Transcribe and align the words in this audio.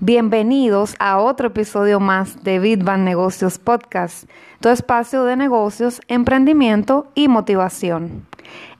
Bienvenidos 0.00 0.94
a 0.98 1.18
otro 1.18 1.48
episodio 1.48 2.00
más 2.00 2.42
de 2.42 2.58
Bitban 2.58 3.04
Negocios 3.04 3.58
Podcast, 3.58 4.28
tu 4.60 4.68
espacio 4.68 5.24
de 5.24 5.36
negocios, 5.36 6.00
emprendimiento 6.08 7.06
y 7.14 7.28
motivación. 7.28 8.26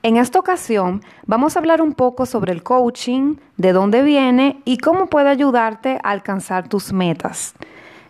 En 0.01 0.17
esta 0.17 0.39
ocasión 0.39 1.01
vamos 1.25 1.55
a 1.55 1.59
hablar 1.59 1.81
un 1.81 1.93
poco 1.93 2.25
sobre 2.25 2.51
el 2.51 2.63
coaching, 2.63 3.35
de 3.57 3.71
dónde 3.71 4.03
viene 4.03 4.61
y 4.65 4.77
cómo 4.77 5.07
puede 5.07 5.29
ayudarte 5.29 5.99
a 6.03 6.11
alcanzar 6.11 6.67
tus 6.67 6.91
metas. 6.91 7.55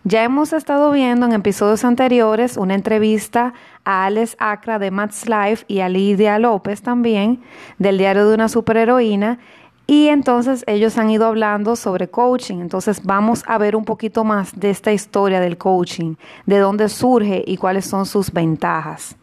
Ya 0.06 0.24
hemos 0.26 0.52
estado 0.52 0.92
viendo 0.92 1.26
en 1.26 1.32
episodios 1.32 1.86
anteriores 1.86 2.58
una 2.58 2.76
entrevista 2.76 3.54
a 3.86 4.04
Alex 4.04 4.36
Acra 4.38 4.78
de 4.78 4.92
Matt's 4.92 5.30
Life 5.30 5.64
y 5.70 5.80
a 5.80 5.88
Lidia 5.88 6.40
López 6.40 6.82
también 6.82 7.42
del 7.78 7.98
diario 7.98 8.28
de 8.28 8.36
una 8.36 8.50
superheroína 8.50 9.40
y 9.86 10.08
entonces 10.08 10.64
ellos 10.68 10.98
han 10.98 11.10
ido 11.10 11.26
hablando 11.26 11.76
sobre 11.76 12.10
coaching. 12.10 12.60
Entonces 12.60 13.04
vamos 13.04 13.44
a 13.48 13.58
ver 13.58 13.76
un 13.76 13.86
poquito 13.86 14.24
más 14.24 14.58
de 14.58 14.70
esta 14.70 14.94
historia 14.94 15.40
del 15.40 15.58
coaching, 15.58 16.16
de 16.46 16.60
dónde 16.60 16.90
surge 16.90 17.44
y 17.46 17.58
cuáles 17.58 17.86
son 17.86 18.06
sus 18.06 18.32
ventajas. 18.32 19.18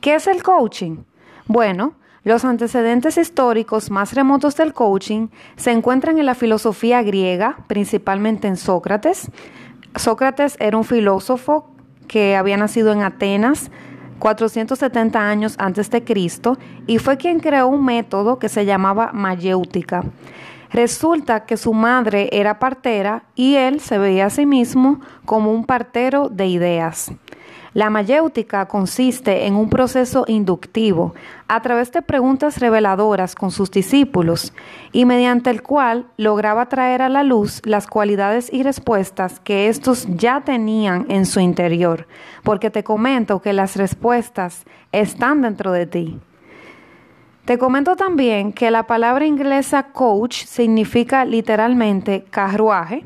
¿Qué 0.00 0.14
es 0.14 0.26
el 0.26 0.42
coaching? 0.42 0.98
Bueno, 1.46 1.94
los 2.24 2.44
antecedentes 2.44 3.16
históricos 3.16 3.90
más 3.90 4.12
remotos 4.14 4.56
del 4.56 4.74
coaching 4.74 5.28
se 5.56 5.70
encuentran 5.70 6.18
en 6.18 6.26
la 6.26 6.34
filosofía 6.34 7.02
griega, 7.02 7.56
principalmente 7.66 8.48
en 8.48 8.56
Sócrates. 8.56 9.30
Sócrates 9.94 10.56
era 10.60 10.76
un 10.76 10.84
filósofo 10.84 11.70
que 12.06 12.36
había 12.36 12.56
nacido 12.56 12.92
en 12.92 13.02
Atenas 13.02 13.70
470 14.18 15.18
años 15.18 15.54
antes 15.58 15.90
de 15.90 16.04
Cristo 16.04 16.58
y 16.86 16.98
fue 16.98 17.16
quien 17.16 17.40
creó 17.40 17.68
un 17.68 17.84
método 17.84 18.38
que 18.38 18.48
se 18.48 18.64
llamaba 18.64 19.10
mayéutica. 19.12 20.04
Resulta 20.70 21.44
que 21.44 21.56
su 21.56 21.72
madre 21.72 22.28
era 22.32 22.58
partera 22.58 23.24
y 23.34 23.54
él 23.54 23.80
se 23.80 23.98
veía 23.98 24.26
a 24.26 24.30
sí 24.30 24.46
mismo 24.46 25.00
como 25.24 25.52
un 25.52 25.64
partero 25.64 26.28
de 26.28 26.46
ideas. 26.46 27.12
La 27.76 27.90
mayéutica 27.90 28.68
consiste 28.68 29.44
en 29.44 29.54
un 29.54 29.68
proceso 29.68 30.24
inductivo 30.28 31.14
a 31.46 31.60
través 31.60 31.92
de 31.92 32.00
preguntas 32.00 32.58
reveladoras 32.58 33.34
con 33.34 33.50
sus 33.50 33.70
discípulos 33.70 34.54
y 34.92 35.04
mediante 35.04 35.50
el 35.50 35.62
cual 35.62 36.06
lograba 36.16 36.70
traer 36.70 37.02
a 37.02 37.10
la 37.10 37.22
luz 37.22 37.60
las 37.66 37.86
cualidades 37.86 38.50
y 38.50 38.62
respuestas 38.62 39.40
que 39.40 39.68
estos 39.68 40.06
ya 40.08 40.40
tenían 40.40 41.04
en 41.10 41.26
su 41.26 41.38
interior, 41.38 42.08
porque 42.44 42.70
te 42.70 42.82
comento 42.82 43.42
que 43.42 43.52
las 43.52 43.76
respuestas 43.76 44.64
están 44.90 45.42
dentro 45.42 45.70
de 45.70 45.84
ti. 45.84 46.18
Te 47.44 47.58
comento 47.58 47.94
también 47.94 48.54
que 48.54 48.70
la 48.70 48.86
palabra 48.86 49.26
inglesa 49.26 49.92
coach 49.92 50.46
significa 50.46 51.26
literalmente 51.26 52.24
carruaje 52.30 53.04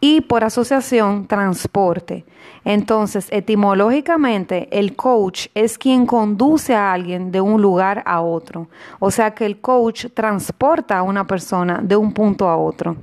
y 0.00 0.20
por 0.20 0.44
asociación 0.44 1.26
transporte. 1.26 2.24
Entonces, 2.64 3.28
etimológicamente, 3.30 4.68
el 4.70 4.96
coach 4.96 5.48
es 5.54 5.78
quien 5.78 6.06
conduce 6.06 6.74
a 6.74 6.92
alguien 6.92 7.30
de 7.30 7.40
un 7.40 7.62
lugar 7.62 8.02
a 8.06 8.20
otro. 8.20 8.68
O 8.98 9.10
sea 9.10 9.34
que 9.34 9.46
el 9.46 9.60
coach 9.60 10.06
transporta 10.12 10.98
a 10.98 11.02
una 11.02 11.26
persona 11.26 11.80
de 11.82 11.96
un 11.96 12.12
punto 12.12 12.48
a 12.48 12.56
otro. 12.56 12.96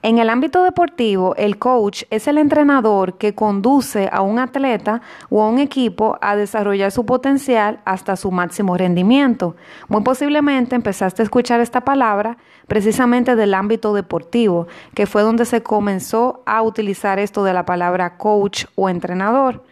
En 0.00 0.18
el 0.18 0.30
ámbito 0.30 0.62
deportivo, 0.62 1.34
el 1.34 1.58
coach 1.58 2.04
es 2.10 2.28
el 2.28 2.38
entrenador 2.38 3.18
que 3.18 3.34
conduce 3.34 4.08
a 4.12 4.22
un 4.22 4.38
atleta 4.38 5.00
o 5.28 5.42
a 5.42 5.48
un 5.48 5.58
equipo 5.58 6.18
a 6.20 6.36
desarrollar 6.36 6.92
su 6.92 7.04
potencial 7.04 7.80
hasta 7.84 8.14
su 8.14 8.30
máximo 8.30 8.76
rendimiento. 8.76 9.56
Muy 9.88 10.02
posiblemente 10.02 10.76
empezaste 10.76 11.22
a 11.22 11.24
escuchar 11.24 11.60
esta 11.60 11.80
palabra 11.80 12.36
precisamente 12.68 13.34
del 13.34 13.54
ámbito 13.54 13.92
deportivo, 13.92 14.68
que 14.94 15.06
fue 15.06 15.22
donde 15.22 15.44
se 15.44 15.64
comenzó 15.64 16.42
a 16.46 16.62
utilizar 16.62 17.18
esto 17.18 17.42
de 17.42 17.52
la 17.52 17.66
palabra 17.66 18.18
coach 18.18 18.66
o 18.76 18.88
entrenador. 18.88 19.64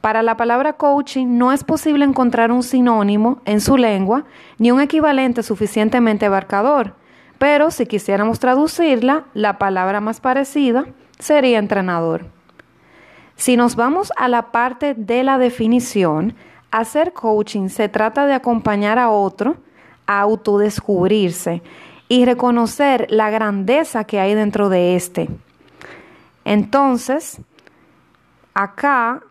Para 0.00 0.24
la 0.24 0.36
palabra 0.36 0.72
coaching 0.72 1.38
no 1.38 1.52
es 1.52 1.62
posible 1.62 2.04
encontrar 2.04 2.50
un 2.50 2.64
sinónimo 2.64 3.40
en 3.44 3.60
su 3.60 3.76
lengua 3.76 4.24
ni 4.58 4.72
un 4.72 4.80
equivalente 4.80 5.44
suficientemente 5.44 6.26
abarcador. 6.26 6.94
Pero 7.40 7.70
si 7.70 7.86
quisiéramos 7.86 8.38
traducirla, 8.38 9.24
la 9.32 9.56
palabra 9.56 10.02
más 10.02 10.20
parecida 10.20 10.84
sería 11.18 11.58
entrenador. 11.58 12.26
Si 13.34 13.56
nos 13.56 13.76
vamos 13.76 14.12
a 14.18 14.28
la 14.28 14.52
parte 14.52 14.92
de 14.92 15.24
la 15.24 15.38
definición, 15.38 16.34
hacer 16.70 17.14
coaching 17.14 17.70
se 17.70 17.88
trata 17.88 18.26
de 18.26 18.34
acompañar 18.34 18.98
a 18.98 19.08
otro 19.08 19.56
a 20.06 20.20
autodescubrirse 20.20 21.62
y 22.10 22.26
reconocer 22.26 23.06
la 23.08 23.30
grandeza 23.30 24.04
que 24.04 24.20
hay 24.20 24.34
dentro 24.34 24.68
de 24.68 24.94
éste. 24.94 25.30
Entonces, 26.44 27.40
acá 28.52 29.22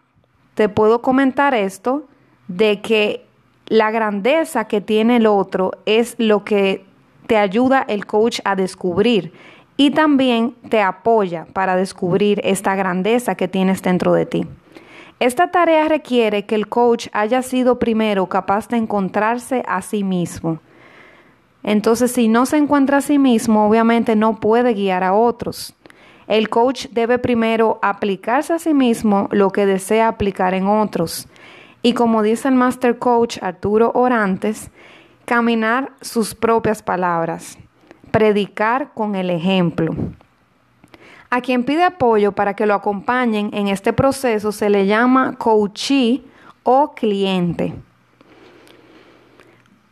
te 0.56 0.68
puedo 0.68 1.04
comentar 1.04 1.54
esto 1.54 2.08
de 2.48 2.82
que 2.82 3.28
la 3.68 3.92
grandeza 3.92 4.68
que 4.68 4.82
tiene 4.82 5.18
el 5.18 5.28
otro 5.28 5.74
es 5.86 6.16
lo 6.18 6.44
que 6.44 6.89
te 7.30 7.38
ayuda 7.38 7.86
el 7.88 8.08
coach 8.08 8.40
a 8.44 8.56
descubrir 8.56 9.34
y 9.78 9.92
también 9.92 10.56
te 10.68 10.82
apoya 10.82 11.46
para 11.54 11.76
descubrir 11.76 12.42
esta 12.44 12.74
grandeza 12.74 13.36
que 13.36 13.48
tienes 13.48 13.84
dentro 13.84 14.14
de 14.14 14.26
ti. 14.26 14.48
Esta 15.20 15.52
tarea 15.52 15.88
requiere 15.88 16.48
que 16.48 16.56
el 16.56 16.68
coach 16.68 17.08
haya 17.14 17.44
sido 17.44 17.78
primero 17.78 18.26
capaz 18.26 18.68
de 18.68 18.78
encontrarse 18.78 19.64
a 19.68 19.84
sí 19.84 20.04
mismo. 20.04 20.60
Entonces, 21.62 22.12
si 22.12 22.28
no 22.30 22.48
se 22.48 22.58
encuentra 22.58 22.98
a 22.98 23.02
sí 23.02 23.20
mismo, 23.20 23.68
obviamente 23.68 24.16
no 24.16 24.40
puede 24.40 24.74
guiar 24.74 25.04
a 25.04 25.14
otros. 25.14 25.76
El 26.26 26.50
coach 26.50 26.88
debe 26.90 27.20
primero 27.20 27.78
aplicarse 27.84 28.54
a 28.54 28.60
sí 28.60 28.74
mismo 28.74 29.30
lo 29.32 29.52
que 29.52 29.68
desea 29.68 30.08
aplicar 30.08 30.56
en 30.56 30.66
otros. 30.66 31.28
Y 31.84 31.94
como 31.94 32.24
dice 32.24 32.48
el 32.48 32.56
Master 32.56 32.98
Coach 32.98 33.38
Arturo 33.44 33.92
Orantes, 33.94 34.72
caminar 35.30 35.92
sus 36.02 36.34
propias 36.34 36.82
palabras, 36.82 37.60
predicar 38.10 38.96
con 38.96 39.14
el 39.14 39.30
ejemplo. 39.30 39.94
A 41.30 41.40
quien 41.42 41.64
pide 41.66 41.84
apoyo 41.84 42.32
para 42.32 42.56
que 42.56 42.66
lo 42.66 42.74
acompañen 42.74 43.52
en 43.54 43.68
este 43.68 43.94
proceso 43.94 44.52
se 44.52 44.72
le 44.72 44.88
llama 44.88 45.36
coachee 45.38 46.26
o 46.64 46.96
cliente. 46.96 47.76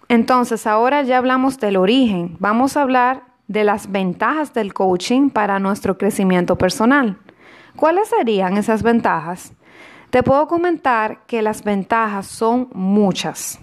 Entonces, 0.09 0.65
ahora 0.65 1.03
ya 1.03 1.19
hablamos 1.19 1.59
del 1.59 1.77
origen. 1.77 2.35
Vamos 2.39 2.75
a 2.75 2.81
hablar 2.81 3.25
de 3.47 3.63
las 3.63 3.91
ventajas 3.91 4.55
del 4.55 4.73
coaching 4.73 5.29
para 5.29 5.59
nuestro 5.59 5.99
crecimiento 5.99 6.55
personal. 6.55 7.15
¿Cuáles 7.75 8.09
serían 8.09 8.57
esas 8.57 8.81
ventajas? 8.81 9.53
Te 10.09 10.23
puedo 10.23 10.47
comentar 10.47 11.27
que 11.27 11.43
las 11.43 11.63
ventajas 11.63 12.25
son 12.25 12.69
muchas. 12.73 13.59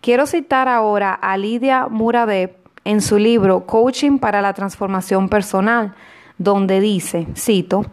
Quiero 0.00 0.26
citar 0.26 0.66
ahora 0.66 1.12
a 1.12 1.36
Lidia 1.36 1.86
Muradeb 1.86 2.56
en 2.86 3.02
su 3.02 3.18
libro 3.18 3.66
Coaching 3.66 4.18
para 4.18 4.40
la 4.40 4.54
Transformación 4.54 5.28
Personal, 5.28 5.94
donde 6.38 6.80
dice, 6.80 7.26
cito, 7.36 7.84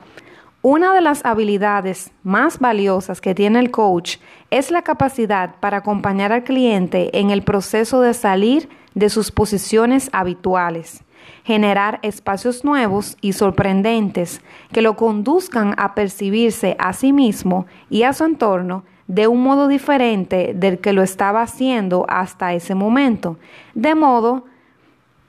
una 0.61 0.93
de 0.93 1.01
las 1.01 1.25
habilidades 1.25 2.11
más 2.23 2.59
valiosas 2.59 3.19
que 3.19 3.35
tiene 3.35 3.59
el 3.59 3.71
coach 3.71 4.19
es 4.51 4.71
la 4.71 4.83
capacidad 4.83 5.55
para 5.59 5.77
acompañar 5.79 6.31
al 6.31 6.45
cliente 6.45 7.19
en 7.19 7.29
el 7.29 7.41
proceso 7.41 7.99
de 7.99 8.13
salir 8.13 8.69
de 8.95 9.09
sus 9.09 9.29
posiciones 9.29 10.09
habituales, 10.13 11.03
generar 11.43 11.99
espacios 12.01 12.63
nuevos 12.65 13.17
y 13.21 13.33
sorprendentes 13.33 14.41
que 14.71 14.81
lo 14.81 14.95
conduzcan 14.95 15.73
a 15.77 15.95
percibirse 15.95 16.75
a 16.79 16.93
sí 16.93 17.13
mismo 17.13 17.65
y 17.89 18.03
a 18.03 18.13
su 18.13 18.25
entorno 18.25 18.83
de 19.07 19.27
un 19.27 19.41
modo 19.41 19.67
diferente 19.67 20.51
del 20.53 20.79
que 20.79 20.93
lo 20.93 21.01
estaba 21.01 21.41
haciendo 21.41 22.05
hasta 22.09 22.53
ese 22.53 22.75
momento, 22.75 23.37
de 23.73 23.95
modo 23.95 24.43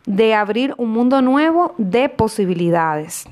de 0.06 0.34
abrir 0.34 0.74
un 0.78 0.90
mundo 0.90 1.22
nuevo 1.22 1.74
de 1.78 2.08
posibilidades. 2.08 3.28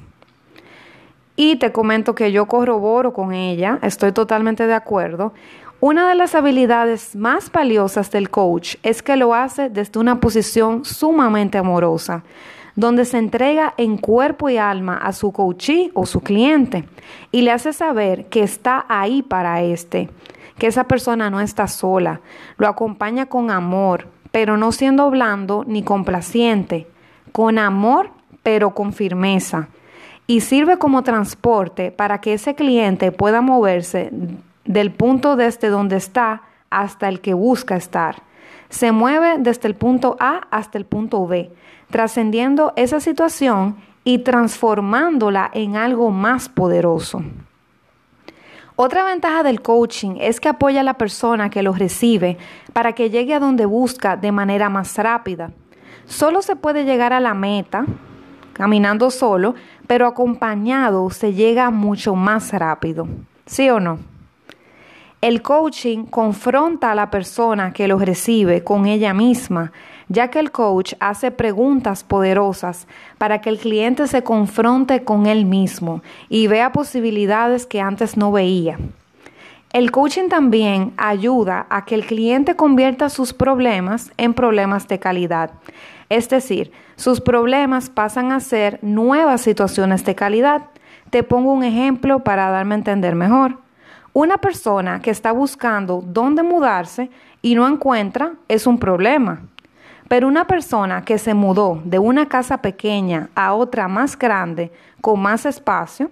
Y 1.35 1.56
te 1.56 1.73
comento 1.73 2.14
que 2.14 2.32
yo 2.32 2.47
corroboro 2.47 3.12
con 3.12 3.35
ella, 3.35 3.79
estoy 3.82 4.12
totalmente 4.12 4.67
de 4.67 4.75
acuerdo. 4.75 5.35
Una 5.81 6.08
de 6.08 6.14
las 6.14 6.34
habilidades 6.34 7.14
más 7.14 7.52
valiosas 7.52 8.11
del 8.11 8.31
coach 8.31 8.76
es 8.82 9.02
que 9.02 9.14
lo 9.17 9.34
hace 9.34 9.69
desde 9.69 10.00
una 10.00 10.20
posición 10.20 10.87
sumamente 10.87 11.58
amorosa, 11.58 12.25
donde 12.76 13.05
se 13.05 13.19
entrega 13.19 13.75
en 13.76 13.99
cuerpo 13.99 14.49
y 14.49 14.56
alma 14.56 14.96
a 14.96 15.12
su 15.12 15.32
coachee 15.32 15.90
o 15.93 16.06
su 16.06 16.23
cliente 16.23 16.88
y 17.31 17.43
le 17.43 17.50
hace 17.50 17.75
saber 17.75 18.25
que 18.31 18.43
está 18.43 18.87
ahí 18.88 19.23
para 19.23 19.61
este, 19.61 20.08
que 20.56 20.67
esa 20.67 20.84
persona 20.84 21.28
no 21.28 21.40
está 21.40 21.67
sola, 21.67 22.23
lo 22.56 22.69
acompaña 22.69 23.26
con 23.26 23.50
amor, 23.50 24.08
pero 24.32 24.56
no 24.56 24.73
siendo 24.73 25.11
blando 25.11 25.62
ni 25.67 25.82
complaciente, 25.82 26.87
con 27.32 27.58
amor 27.58 28.12
pero 28.43 28.70
con 28.70 28.94
firmeza 28.94 29.69
y 30.26 30.40
sirve 30.40 30.78
como 30.78 31.02
transporte 31.02 31.90
para 31.90 32.23
que 32.23 32.32
ese 32.32 32.55
cliente 32.55 33.12
pueda 33.12 33.43
moverse 33.43 34.11
del 34.67 34.93
punto 34.93 35.37
desde 35.37 35.69
donde 35.69 35.97
está 35.97 36.43
hasta 36.71 37.09
el 37.09 37.21
que 37.21 37.35
busca 37.35 37.77
estar. 37.77 38.23
Se 38.69 38.93
mueve 38.93 39.37
desde 39.39 39.69
el 39.69 39.75
punto 39.75 40.17
A 40.19 40.49
hasta 40.51 40.79
el 40.79 40.85
punto 40.85 41.27
B, 41.27 41.53
trascendiendo 41.91 42.73
esa 42.77 43.01
situación 43.01 43.77
y 44.05 44.19
transformándola 44.19 45.51
en 45.53 45.77
algo 45.77 46.11
más 46.11 46.49
poderoso. 46.49 47.23
Otra 48.79 49.05
ventaja 49.05 49.43
del 49.43 49.63
coaching 49.63 50.17
es 50.21 50.39
que 50.39 50.49
apoya 50.49 50.81
a 50.81 50.85
la 50.85 50.95
persona 50.95 51.49
que 51.49 51.62
lo 51.62 51.73
recibe 51.73 52.37
para 52.73 52.93
que 52.93 53.09
llegue 53.09 53.33
a 53.33 53.41
donde 53.41 53.65
busca 53.65 54.17
de 54.17 54.33
manera 54.33 54.69
más 54.69 54.97
rápida. 54.99 55.51
Solo 56.05 56.43
se 56.43 56.57
puede 56.57 56.85
llegar 56.85 57.12
a 57.12 57.21
la 57.21 57.33
meta 57.33 57.87
caminando 58.53 59.11
solo, 59.11 59.55
pero 59.87 60.07
acompañado 60.07 61.11
se 61.11 61.35
llega 61.35 61.71
mucho 61.71 62.15
más 62.15 62.53
rápido. 62.53 63.07
¿Sí 63.45 63.69
o 63.69 63.81
no? 63.81 63.99
El 65.23 65.41
coaching 65.41 66.05
confronta 66.05 66.93
a 66.93 66.95
la 66.95 67.11
persona 67.11 67.73
que 67.73 67.89
lo 67.89 67.99
recibe 67.99 68.63
con 68.63 68.87
ella 68.87 69.15
misma, 69.15 69.73
ya 70.09 70.29
que 70.29 70.39
el 70.39 70.51
coach 70.51 70.93
hace 71.01 71.31
preguntas 71.31 72.05
poderosas 72.05 72.87
para 73.17 73.41
que 73.41 73.49
el 73.49 73.59
cliente 73.59 74.07
se 74.09 74.23
confronte 74.23 75.05
con 75.05 75.27
él 75.27 75.47
mismo 75.47 76.03
y 76.29 76.49
vea 76.49 76.73
posibilidades 76.73 77.67
que 77.67 77.81
antes 77.81 78.19
no 78.19 78.31
veía. 78.31 78.79
El 79.73 79.91
coaching 79.91 80.29
también 80.29 80.93
ayuda 80.99 81.67
a 81.71 81.87
que 81.87 81.95
el 81.95 82.07
cliente 82.07 82.55
convierta 82.55 83.09
sus 83.09 83.33
problemas 83.33 84.12
en 84.19 84.35
problemas 84.35 84.87
de 84.87 84.99
calidad. 84.99 85.51
Es 86.09 86.29
decir, 86.29 86.73
sus 86.97 87.21
problemas 87.21 87.91
pasan 87.91 88.33
a 88.33 88.41
ser 88.41 88.79
nuevas 88.83 89.41
situaciones 89.41 90.05
de 90.05 90.15
calidad. 90.15 90.62
Te 91.11 91.23
pongo 91.23 91.53
un 91.53 91.65
ejemplo 91.65 92.21
para 92.21 92.51
darme 92.51 92.75
a 92.75 92.79
entender 92.79 93.15
mejor. 93.15 93.66
Una 94.17 94.39
persona 94.39 95.03
que 95.03 95.11
está 95.11 95.31
buscando 95.31 96.03
dónde 96.03 96.43
mudarse 96.43 97.11
y 97.43 97.55
no 97.55 97.69
encuentra 97.69 98.33
es 98.49 98.67
un 98.67 98.79
problema. 98.79 99.43
Pero 100.09 100.27
una 100.27 100.47
persona 100.47 101.05
que 101.05 101.19
se 101.19 101.35
mudó 101.35 101.83
de 101.85 101.99
una 101.99 102.27
casa 102.27 102.63
pequeña 102.63 103.29
a 103.35 103.53
otra 103.53 103.89
más 103.89 104.19
grande, 104.19 104.73
con 105.03 105.21
más 105.21 105.45
espacio, 105.45 106.11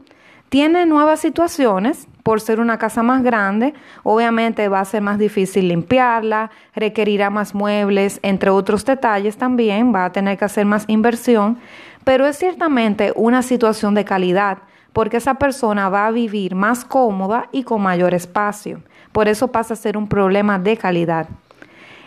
tiene 0.51 0.85
nuevas 0.85 1.21
situaciones. 1.21 2.07
Por 2.23 2.43
ser 2.43 2.61
una 2.61 2.79
casa 2.79 3.03
más 3.03 3.23
grande, 3.23 3.73
obviamente 4.03 4.69
va 4.69 4.81
a 4.81 4.85
ser 4.85 5.01
más 5.01 5.19
difícil 5.19 5.69
limpiarla, 5.69 6.51
requerirá 6.75 7.31
más 7.31 7.55
muebles, 7.55 8.21
entre 8.23 8.51
otros 8.51 8.85
detalles 8.85 9.39
también, 9.39 9.95
va 9.95 10.05
a 10.05 10.13
tener 10.13 10.37
que 10.37 10.45
hacer 10.45 10.67
más 10.67 10.85
inversión, 10.89 11.57
pero 12.05 12.27
es 12.27 12.37
ciertamente 12.37 13.15
una 13.17 13.41
situación 13.41 13.95
de 13.95 14.05
calidad 14.05 14.59
porque 14.95 15.19
esa 15.19 15.35
persona 15.35 15.91
va 15.91 16.07
a 16.07 16.11
vivir 16.11 16.55
más 16.55 16.87
cómoda 16.87 17.49
y 17.53 17.65
con 17.65 17.83
mayor 17.83 18.15
espacio. 18.15 18.81
Por 19.13 19.29
eso 19.29 19.49
pasa 19.49 19.75
a 19.75 19.77
ser 19.77 19.99
un 19.99 20.09
problema 20.09 20.59
de 20.59 20.79
calidad. 20.79 21.29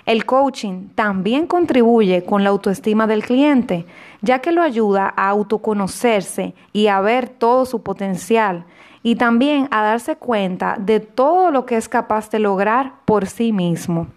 El 0.05 0.25
coaching 0.25 0.87
también 0.95 1.47
contribuye 1.47 2.23
con 2.23 2.43
la 2.43 2.49
autoestima 2.49 3.05
del 3.05 3.25
cliente, 3.25 3.85
ya 4.21 4.39
que 4.39 4.53
lo 4.53 4.61
ayuda 4.61 5.13
a 5.17 5.27
autoconocerse 5.27 6.55
y 6.71 6.87
a 6.87 7.01
ver 7.01 7.27
todo 7.27 7.65
su 7.65 7.83
potencial 7.83 8.63
y 9.03 9.15
también 9.15 9.67
a 9.69 9.81
darse 9.83 10.15
cuenta 10.15 10.77
de 10.79 11.01
todo 11.01 11.51
lo 11.51 11.65
que 11.65 11.75
es 11.75 11.89
capaz 11.89 12.31
de 12.31 12.39
lograr 12.39 12.93
por 13.03 13.27
sí 13.27 13.51
mismo. 13.51 14.07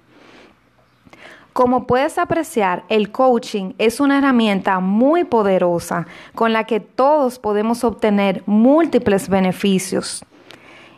Como 1.60 1.86
puedes 1.86 2.16
apreciar, 2.16 2.84
el 2.88 3.12
coaching 3.12 3.74
es 3.76 4.00
una 4.00 4.16
herramienta 4.16 4.80
muy 4.80 5.24
poderosa 5.24 6.06
con 6.34 6.54
la 6.54 6.64
que 6.64 6.80
todos 6.80 7.38
podemos 7.38 7.84
obtener 7.84 8.42
múltiples 8.46 9.28
beneficios. 9.28 10.24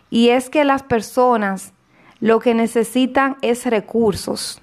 Y 0.09 0.29
es 0.29 0.49
que 0.49 0.62
las 0.62 0.85
personas 0.85 1.73
lo 2.20 2.38
que 2.38 2.55
necesitan 2.55 3.38
es 3.43 3.67
recursos 3.67 4.62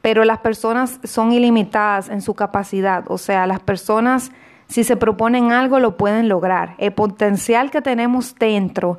pero 0.00 0.24
las 0.24 0.38
personas 0.38 0.98
son 1.04 1.32
ilimitadas 1.32 2.08
en 2.08 2.22
su 2.22 2.32
capacidad, 2.32 3.04
o 3.08 3.18
sea, 3.18 3.46
las 3.46 3.60
personas 3.60 4.32
si 4.66 4.82
se 4.82 4.96
proponen 4.96 5.52
algo 5.52 5.78
lo 5.78 5.98
pueden 5.98 6.30
lograr. 6.30 6.74
El 6.78 6.94
potencial 6.94 7.70
que 7.70 7.82
tenemos 7.82 8.34
dentro 8.34 8.96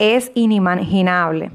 es 0.00 0.32
inimaginable. 0.34 1.52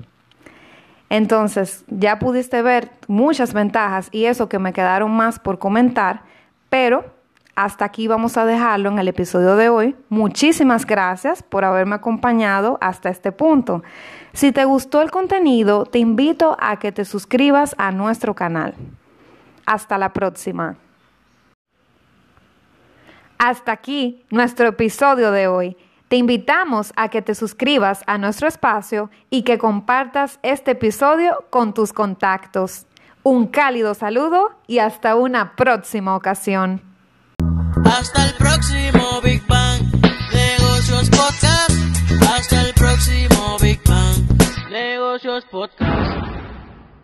Entonces, 1.09 1.85
ya 1.87 2.19
pudiste 2.19 2.61
ver 2.61 2.91
muchas 3.07 3.53
ventajas 3.53 4.09
y 4.11 4.25
eso 4.25 4.49
que 4.49 4.59
me 4.59 4.73
quedaron 4.73 5.11
más 5.11 5.39
por 5.39 5.59
comentar, 5.59 6.23
pero 6.69 7.05
hasta 7.55 7.85
aquí 7.85 8.07
vamos 8.07 8.35
a 8.37 8.45
dejarlo 8.45 8.89
en 8.89 8.99
el 8.99 9.07
episodio 9.07 9.55
de 9.55 9.69
hoy. 9.69 9.95
Muchísimas 10.09 10.85
gracias 10.85 11.41
por 11.41 11.63
haberme 11.63 11.95
acompañado 11.95 12.77
hasta 12.81 13.09
este 13.09 13.31
punto. 13.31 13.81
Si 14.33 14.51
te 14.51 14.65
gustó 14.65 15.01
el 15.01 15.09
contenido, 15.09 15.85
te 15.85 15.99
invito 15.99 16.57
a 16.59 16.77
que 16.79 16.91
te 16.91 17.05
suscribas 17.05 17.73
a 17.77 17.91
nuestro 17.91 18.35
canal. 18.35 18.73
Hasta 19.65 19.97
la 19.97 20.11
próxima. 20.11 20.75
Hasta 23.37 23.71
aquí 23.71 24.25
nuestro 24.31 24.67
episodio 24.67 25.31
de 25.31 25.47
hoy. 25.47 25.77
Te 26.15 26.19
invitamos 26.19 26.93
a 26.95 27.09
que 27.09 27.21
te 27.21 27.35
suscribas 27.35 28.01
a 28.07 28.17
nuestro 28.17 28.47
espacio 28.47 29.11
y 29.29 29.41
que 29.41 29.57
compartas 29.57 30.39
este 30.43 30.71
episodio 30.71 31.43
con 31.49 31.73
tus 31.73 31.91
contactos. 31.91 32.85
Un 33.21 33.47
cálido 33.47 33.93
saludo 33.95 34.51
y 34.65 34.79
hasta 34.79 35.17
una 35.17 35.57
próxima 35.57 36.15
ocasión. 36.15 36.81
Hasta 37.83 38.27
el 38.27 38.33
próximo 38.35 39.19
Big 39.25 39.45
Bang. 39.45 39.81
Negocios 40.31 41.09
Podcast. 41.09 41.71
Hasta 42.33 42.61
el 42.61 42.73
próximo 42.75 43.57
Big 43.59 43.81
Bang. 43.83 44.71
Negocios 44.71 45.43
Podcast. 45.51 46.54